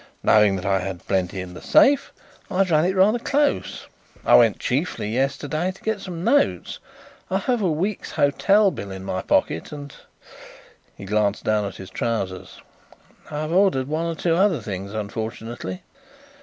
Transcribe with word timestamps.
Knowing 0.23 0.55
that 0.55 0.65
I 0.65 0.79
had 0.79 1.05
plenty 1.07 1.41
in 1.41 1.53
the 1.53 1.61
safe, 1.61 2.11
I 2.49 2.57
had 2.57 2.71
run 2.71 2.85
it 2.85 2.95
rather 2.95 3.19
close. 3.19 3.85
I 4.25 4.33
went 4.33 4.57
chiefly 4.57 5.09
yesterday 5.13 5.71
to 5.71 5.83
get 5.83 6.01
some 6.01 6.23
notes. 6.23 6.79
I 7.29 7.37
have 7.37 7.61
a 7.61 7.69
week's 7.69 8.09
hotel 8.09 8.71
bill 8.71 8.89
in 8.89 9.03
my 9.03 9.21
pocket, 9.21 9.71
and" 9.71 9.93
he 10.97 11.05
glanced 11.05 11.43
down 11.43 11.65
at 11.65 11.75
his 11.75 11.91
trousers 11.91 12.61
"I've 13.29 13.51
ordered 13.51 13.87
one 13.87 14.07
or 14.07 14.15
two 14.15 14.33
other 14.35 14.59
things 14.59 14.91
unfortunately." 14.91 15.83